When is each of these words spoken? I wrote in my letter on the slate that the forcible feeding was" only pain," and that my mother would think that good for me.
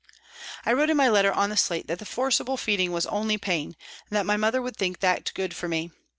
I 0.65 0.73
wrote 0.73 0.89
in 0.89 0.97
my 0.97 1.09
letter 1.09 1.31
on 1.31 1.51
the 1.51 1.55
slate 1.55 1.85
that 1.85 1.99
the 1.99 2.07
forcible 2.07 2.57
feeding 2.57 2.91
was" 2.91 3.05
only 3.15 3.37
pain," 3.37 3.75
and 4.09 4.17
that 4.17 4.25
my 4.25 4.35
mother 4.35 4.59
would 4.59 4.75
think 4.77 4.99
that 5.01 5.31
good 5.35 5.53
for 5.55 5.67
me. 5.67 5.91